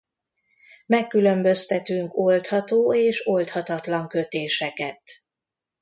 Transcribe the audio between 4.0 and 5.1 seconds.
kötéseket.